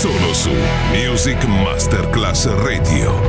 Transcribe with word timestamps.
Solo 0.00 0.32
su 0.32 0.48
Music 0.92 1.44
Masterclass 1.44 2.46
Radio. 2.64 3.20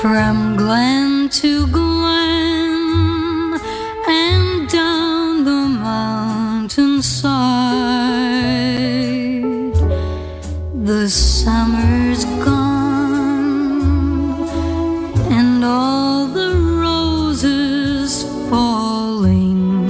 from 0.00 0.56
glen 0.56 1.28
to 1.30 1.66
glen 1.66 1.83
mountainside. 6.76 7.24
The 10.84 11.08
summer's 11.08 12.24
gone 12.44 13.82
and 15.32 15.64
all 15.64 16.26
the 16.26 16.56
roses 16.82 18.24
falling. 18.48 19.88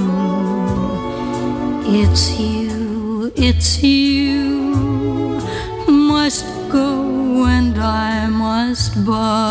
It's 1.85 2.39
you, 2.39 3.31
it's 3.35 3.81
you 3.83 5.39
must 5.87 6.45
go 6.71 7.45
and 7.45 7.77
I 7.77 8.27
must 8.27 9.05
bide. 9.05 9.44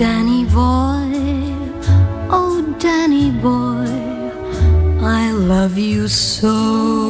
Danny 0.00 0.44
boy, 0.44 1.12
oh, 2.32 2.74
Danny 2.78 3.30
boy, 3.30 3.84
I 5.04 5.30
love 5.30 5.76
you 5.76 6.08
so. 6.08 7.09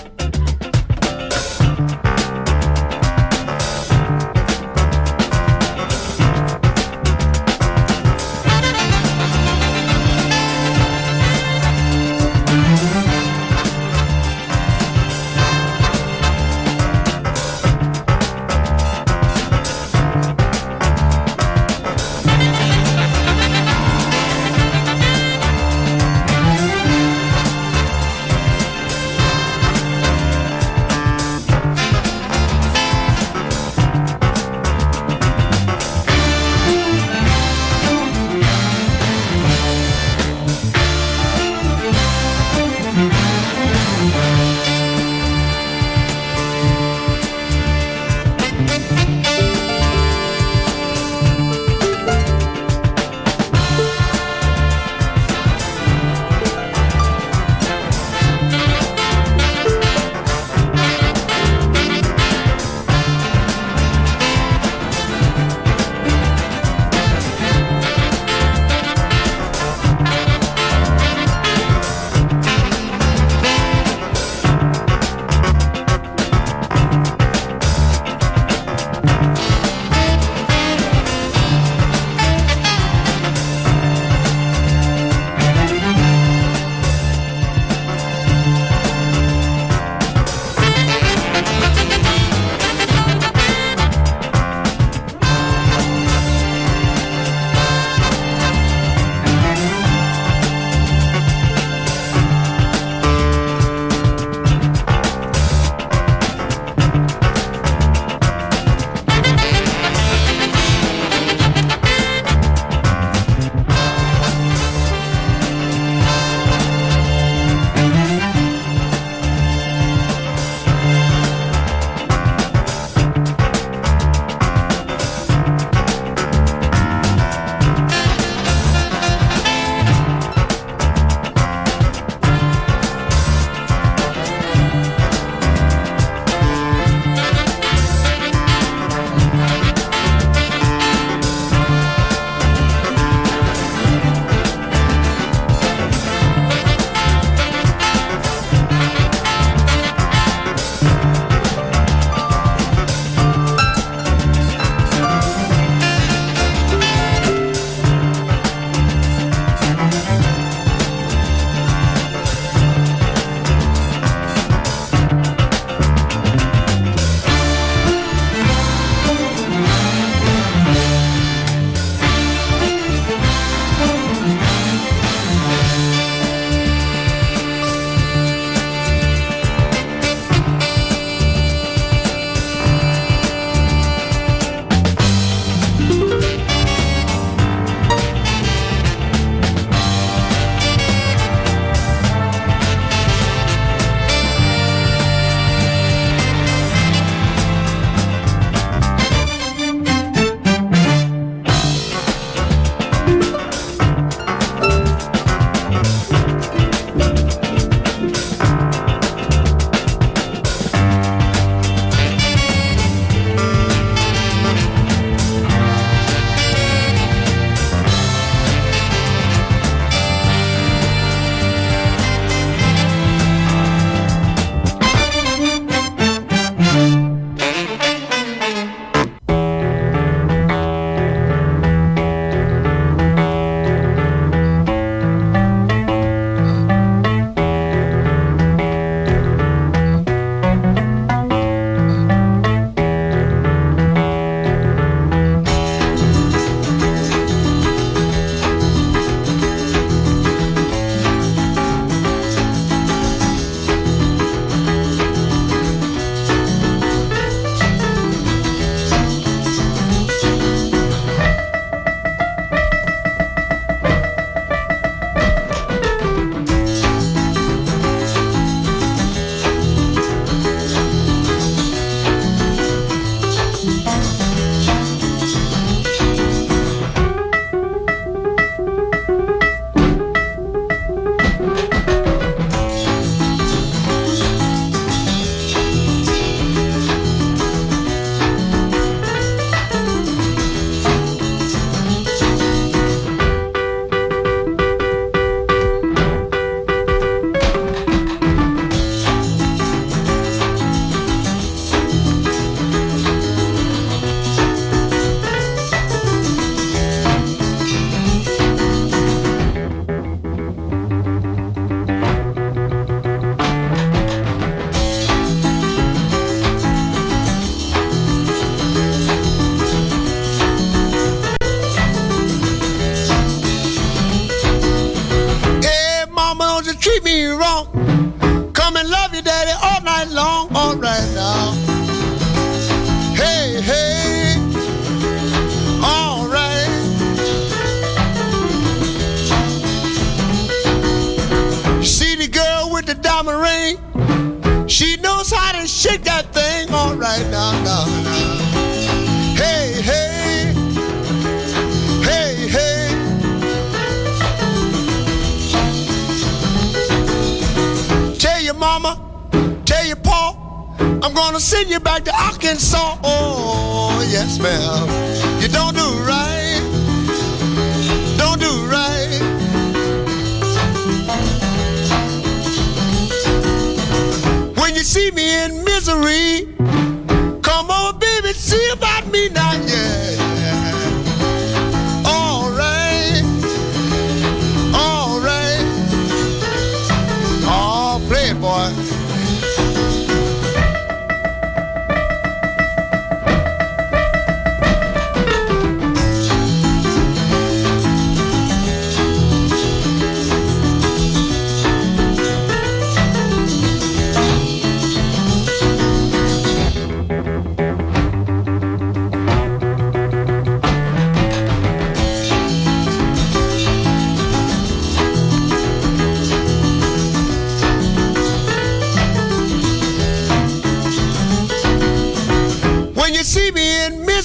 Back 361.83 362.03
to 362.05 362.13
Arkansas. 362.15 362.97
Oh, 363.03 364.07
yes, 364.11 364.39
ma'am. 364.39 365.10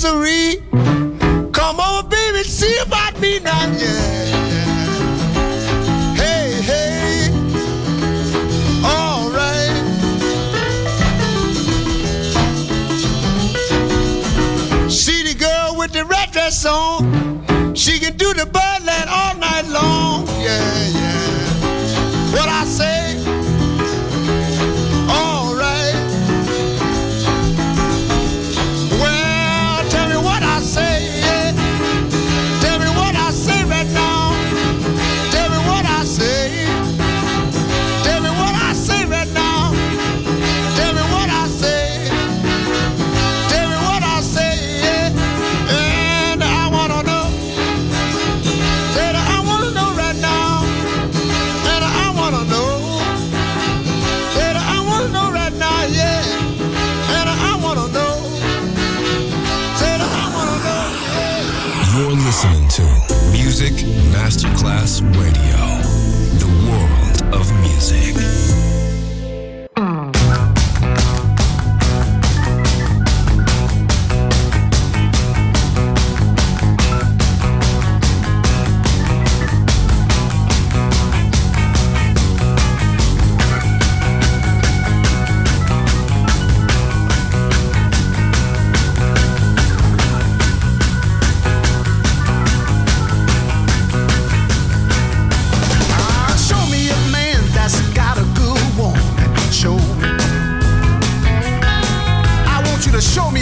Misery, 0.07 0.63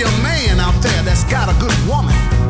a 0.04 0.22
man 0.22 0.60
out 0.60 0.80
there 0.82 1.02
that's 1.02 1.24
got 1.24 1.48
a 1.48 1.58
good 1.60 1.88
woman. 1.88 2.43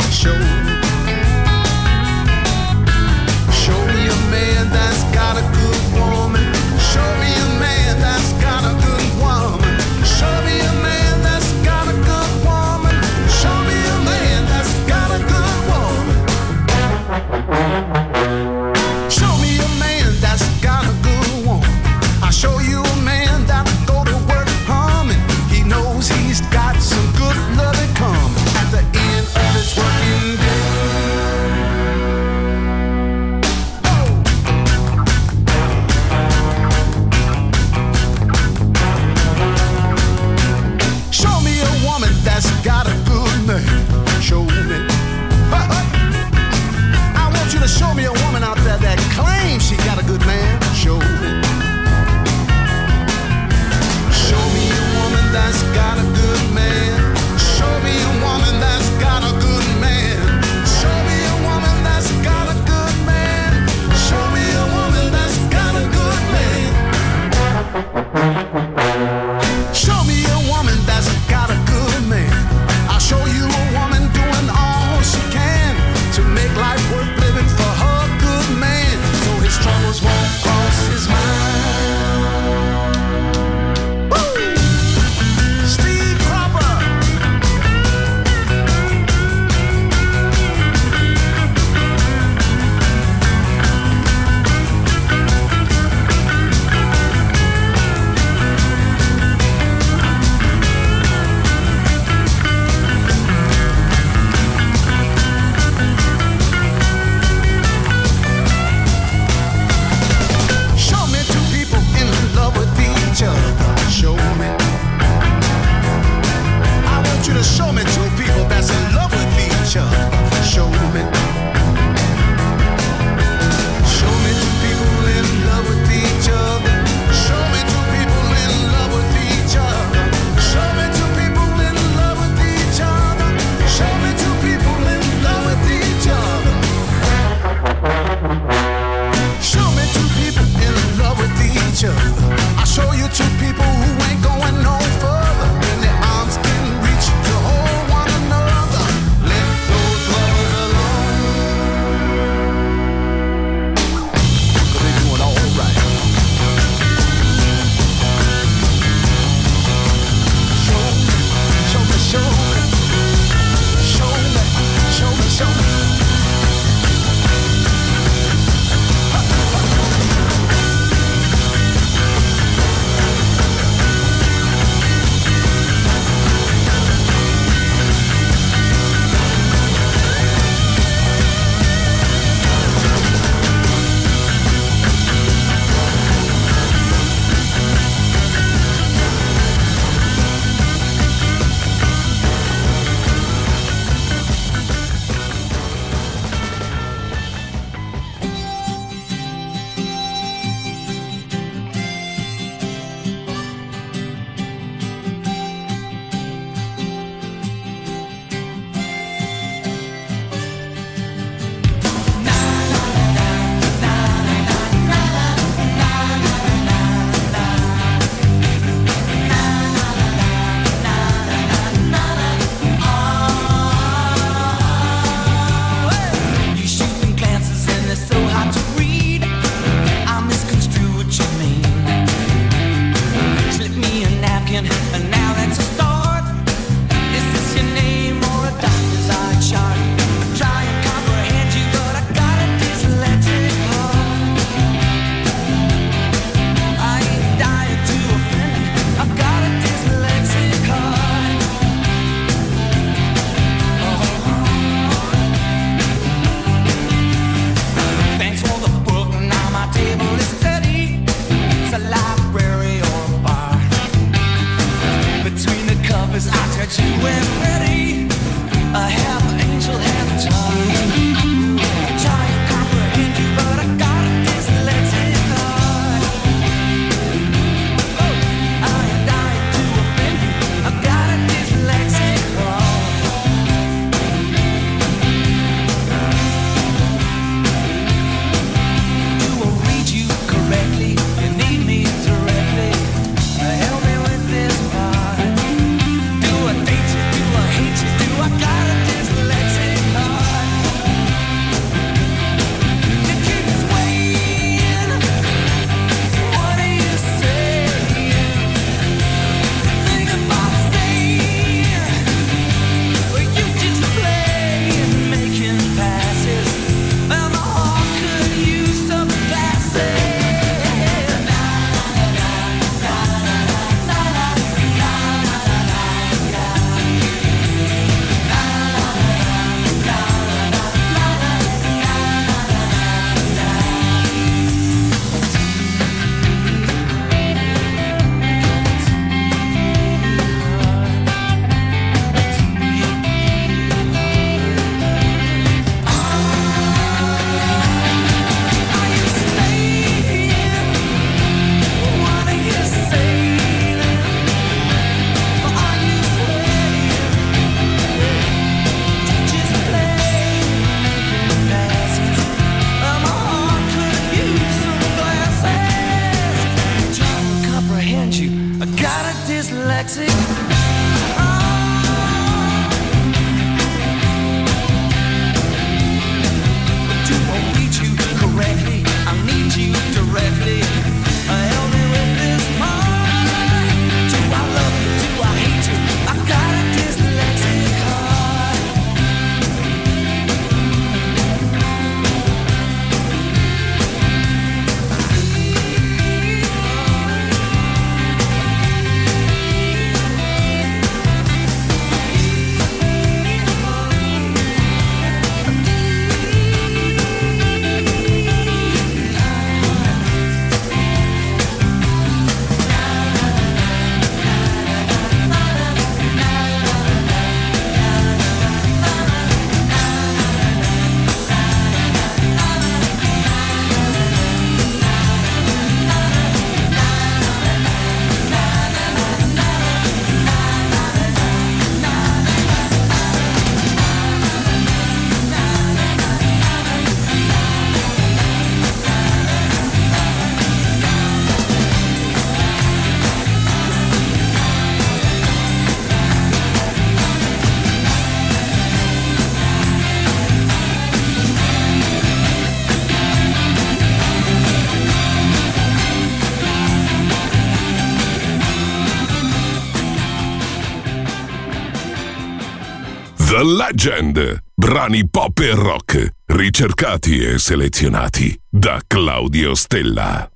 Legend. 463.44 464.38
Brani 464.54 465.06
pop 465.06 465.38
e 465.40 465.50
rock, 465.50 466.14
ricercati 466.24 467.22
e 467.22 467.38
selezionati 467.38 468.34
da 468.48 468.80
Claudio 468.86 469.54
Stella. 469.54 470.30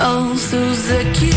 Oh, 0.00 0.34
Suzuki. 0.34 1.30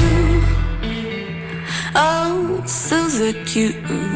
Oh, 1.93 2.61
Suzuki. 2.65 4.08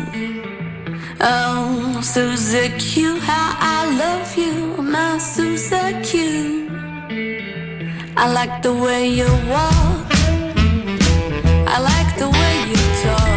Susie 2.13 2.69
Q, 2.77 3.19
how 3.21 3.57
I 3.59 3.89
love 3.97 4.37
you, 4.37 4.83
my 4.83 5.17
Susie 5.17 5.99
Q. 6.03 6.69
I 8.15 8.31
like 8.31 8.61
the 8.61 8.71
way 8.71 9.07
you 9.07 9.25
walk, 9.49 10.05
I 11.67 11.79
like 11.81 12.15
the 12.19 12.29
way 12.29 12.69
you 12.69 12.77
talk. 13.01 13.32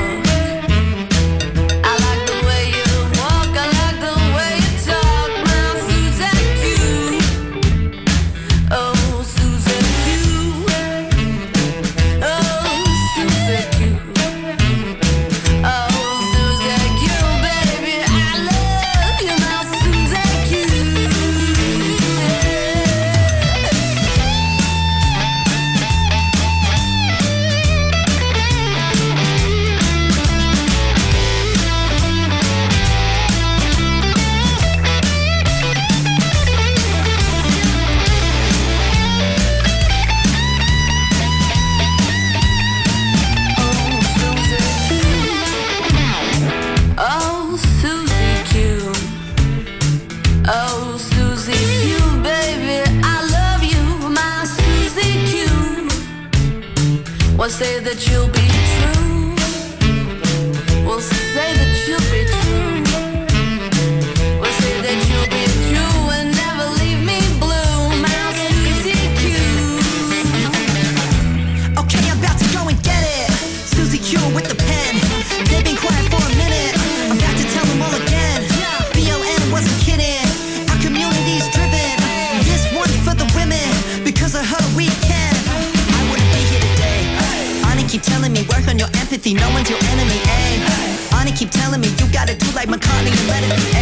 like 92.68 92.80
McCartney 92.80 93.10
and 93.10 93.28
Lennon 93.28 93.75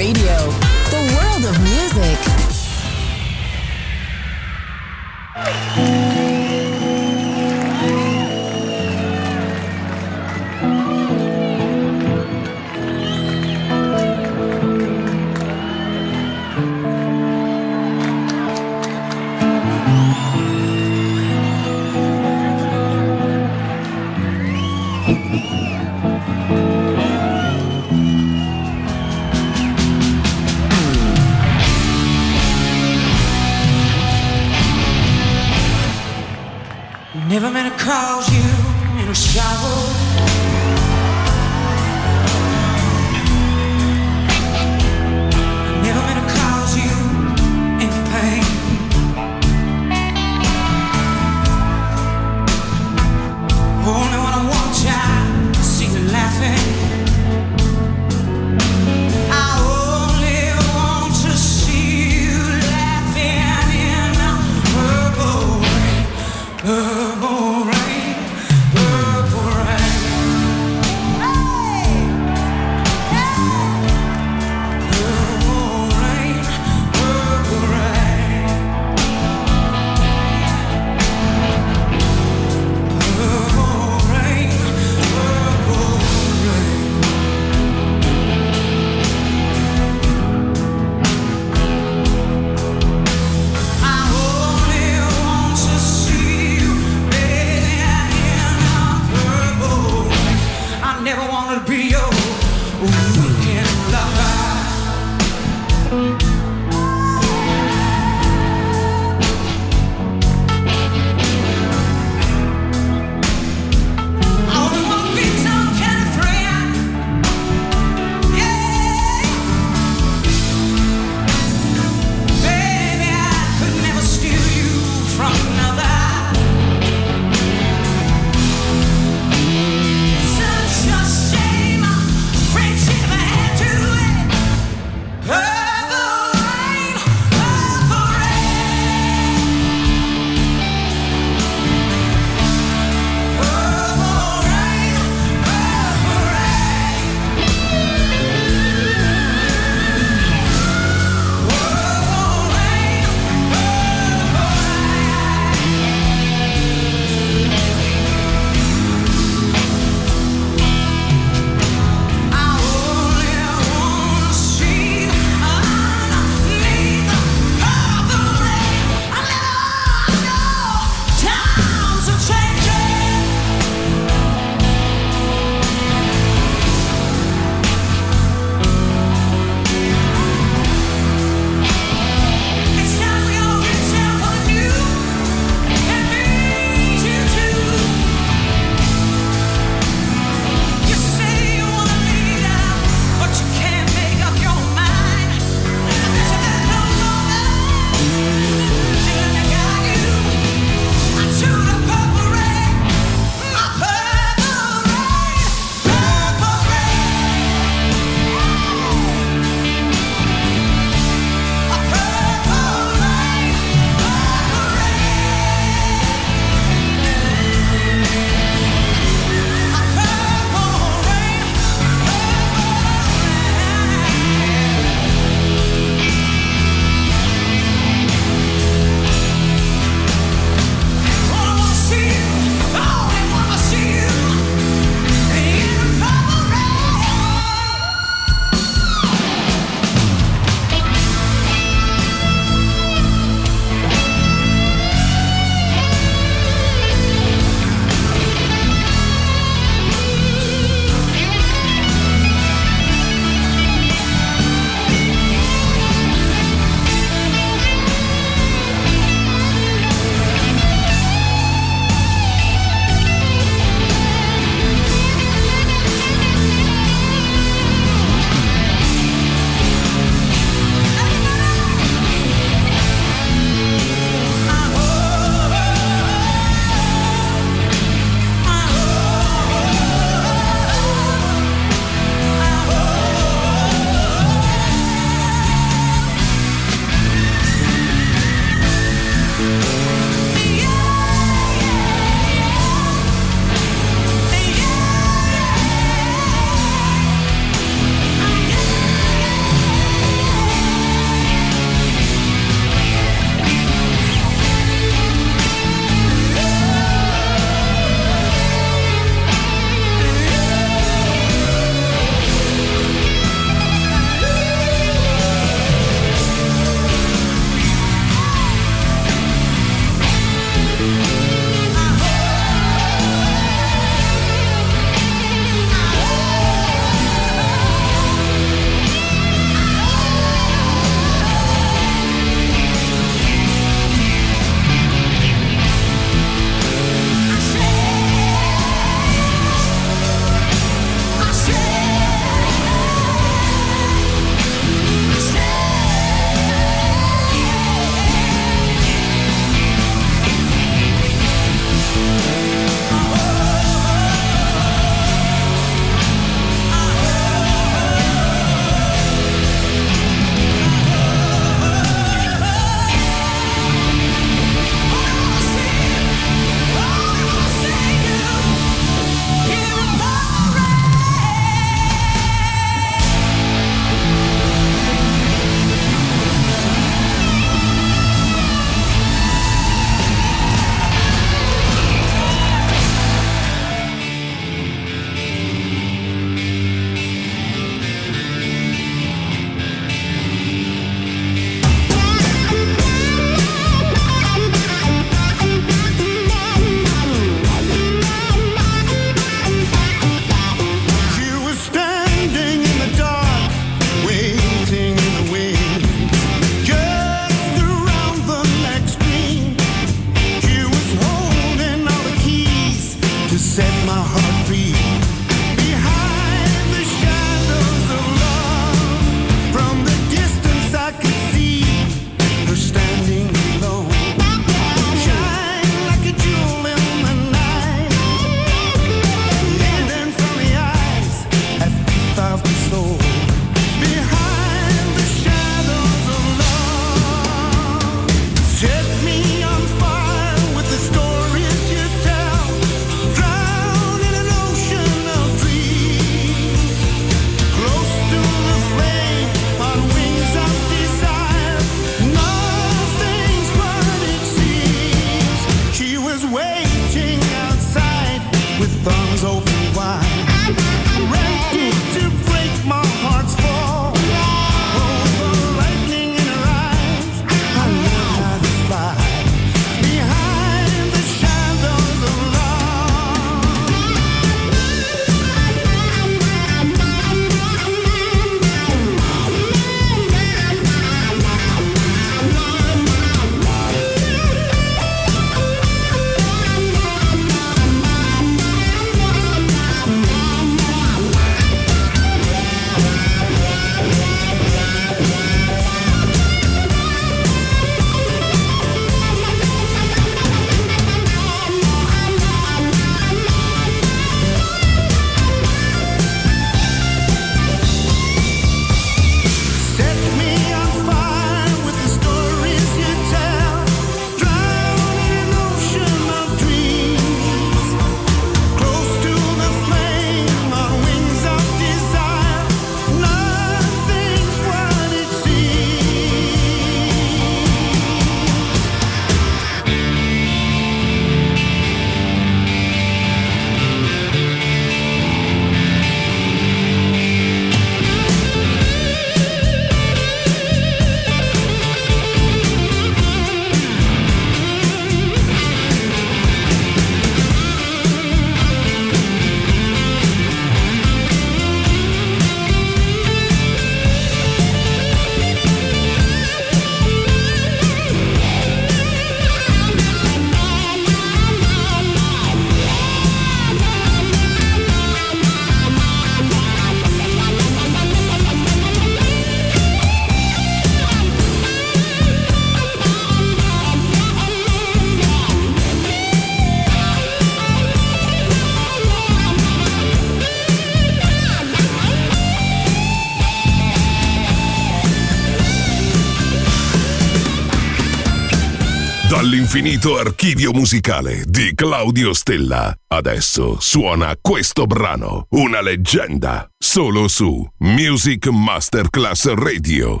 Dall'infinito 589.60 589.98
archivio 589.98 590.52
musicale 590.52 591.22
di 591.26 591.52
Claudio 591.54 592.14
Stella. 592.14 592.74
Adesso 592.86 593.60
suona 593.60 594.16
questo 594.18 594.64
brano, 594.64 595.26
una 595.32 595.60
leggenda, 595.60 596.48
solo 596.56 597.08
su 597.08 597.46
Music 597.58 598.28
Masterclass 598.28 599.34
Radio. 599.34 600.00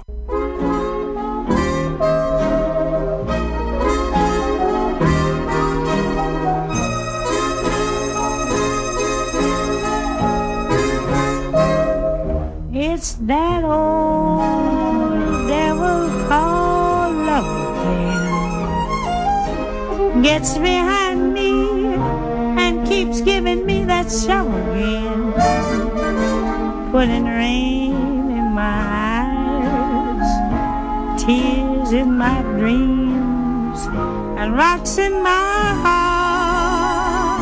It's 12.72 13.16
that 13.26 13.62
old 13.62 14.69
Gets 20.22 20.58
behind 20.58 21.32
me 21.32 21.94
and 21.94 22.86
keeps 22.86 23.22
giving 23.22 23.64
me 23.64 23.84
that 23.84 24.10
show 24.12 24.46
again. 24.72 25.32
Putting 26.92 27.24
rain 27.24 28.30
in 28.30 28.52
my 28.52 28.82
eyes, 29.24 31.22
tears 31.22 31.92
in 31.92 32.18
my 32.18 32.42
dreams, 32.42 33.86
and 34.38 34.54
rocks 34.54 34.98
in 34.98 35.22
my 35.22 35.74
heart. 35.84 37.40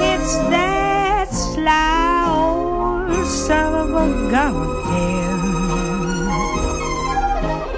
It's 0.00 0.36
that 0.50 1.28
sly 1.32 2.26
old 2.28 3.26
son 3.26 3.72
of 3.72 3.90
a 3.94 4.30
gun. 4.32 4.76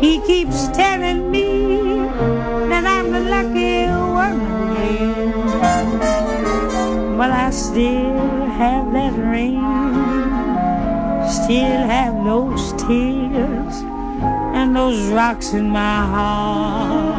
He 0.00 0.20
keeps 0.20 0.68
telling 0.68 1.27
I 7.48 7.50
still 7.50 8.44
have 8.60 8.92
that 8.92 9.14
ring, 9.16 9.56
still 11.26 11.80
have 11.94 12.22
those 12.22 12.74
tears, 12.74 13.74
and 14.52 14.76
those 14.76 15.00
rocks 15.08 15.54
in 15.54 15.70
my 15.70 16.04
heart. 16.12 17.14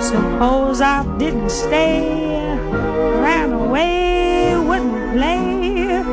Suppose 0.00 0.80
I 0.80 1.02
didn't 1.18 1.50
stay, 1.50 2.06
ran 3.20 3.52
away, 3.52 4.56
wouldn't 4.56 5.12
play. 5.12 6.04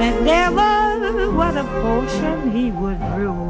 The 0.00 0.24
devil, 0.24 1.32
what 1.36 1.54
a 1.58 1.64
potion 1.64 2.50
he 2.50 2.70
would 2.70 2.98
brew. 3.12 3.44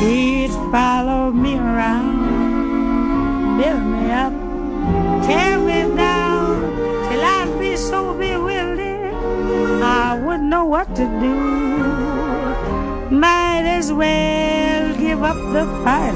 He'd 0.00 0.50
follow 0.72 1.19
around, 1.80 3.56
build 3.58 3.82
me 3.92 4.10
up, 4.10 4.34
tear 5.24 5.58
me 5.58 5.96
down, 5.96 6.76
till 7.06 7.22
I'd 7.22 7.58
be 7.58 7.74
so 7.76 8.12
bewildered 8.12 9.14
I 9.82 10.20
wouldn't 10.22 10.50
know 10.50 10.66
what 10.66 10.94
to 10.96 11.04
do. 11.24 11.36
Might 13.16 13.64
as 13.78 13.92
well 13.92 14.94
give 14.98 15.22
up 15.22 15.40
the 15.54 15.64
fight. 15.82 16.14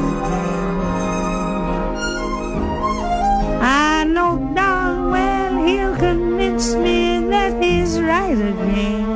I 3.63 4.05
know 4.05 4.53
darn 4.55 5.11
well 5.11 5.67
he'll 5.67 5.97
convince 5.97 6.75
me 6.75 7.27
that 7.31 7.63
he's 7.63 8.01
right 8.01 8.41
again. 8.53 9.07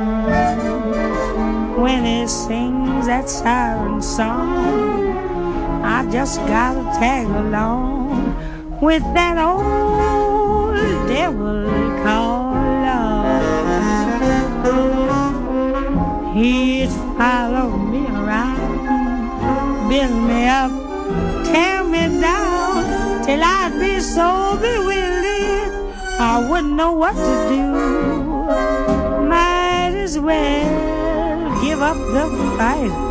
When 1.79 2.03
he 2.05 2.27
sings 2.27 3.05
that 3.05 3.29
siren 3.29 4.01
song, 4.01 4.88
just 6.11 6.39
gotta 6.47 6.81
tag 6.97 7.27
along 7.27 8.35
with 8.81 9.03
that 9.13 9.37
old 9.37 10.75
devil 11.07 11.65
called 12.03 12.55
love. 12.85 13.43
He'd 16.33 16.89
follow 17.17 17.77
me 17.77 18.07
around, 18.07 19.89
build 19.89 20.23
me 20.27 20.47
up, 20.47 20.71
tear 21.45 21.83
me 21.83 22.19
down, 22.19 23.23
till 23.23 23.43
I'd 23.43 23.77
be 23.79 23.99
so 23.99 24.57
bewildered 24.59 25.93
I 26.19 26.47
wouldn't 26.49 26.73
know 26.73 26.93
what 26.93 27.13
to 27.13 27.49
do. 27.49 27.65
Might 29.27 29.93
as 29.93 30.17
well 30.17 31.61
give 31.61 31.81
up 31.81 31.97
the 31.97 32.55
fight 32.57 33.08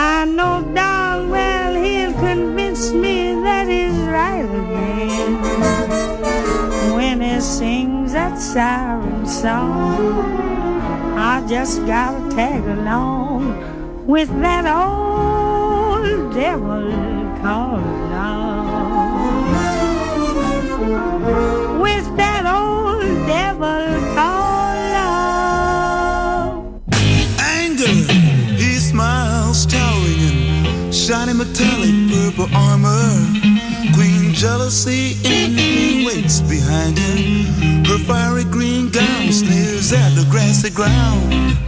I 0.00 0.24
know 0.26 0.62
darn 0.76 1.28
well 1.28 1.74
he'll 1.74 2.12
convince 2.12 2.92
me 2.92 3.34
that 3.42 3.66
he's 3.66 3.98
right 4.06 4.44
again. 4.44 5.42
When 6.94 7.20
he 7.20 7.40
sings 7.40 8.12
that 8.12 8.38
siren 8.38 9.26
song, 9.26 10.78
I 11.18 11.44
just 11.48 11.84
gotta 11.84 12.32
tag 12.32 12.64
along 12.78 14.06
with 14.06 14.28
that 14.40 14.66
old 14.66 16.32
devil 16.32 16.92
called 17.42 17.82
love. 21.32 21.57
Metallic 31.48 31.94
purple 32.10 32.56
armor. 32.56 33.08
Queen 33.94 34.32
jealousy 34.32 35.16
waits 36.04 36.40
behind 36.40 36.98
him. 36.98 37.84
Her 37.84 37.98
fiery 37.98 38.44
green 38.44 38.90
gown 38.90 39.32
sneers 39.32 39.92
at 39.92 40.10
the 40.10 40.26
grassy 40.30 40.70
ground. 40.70 41.67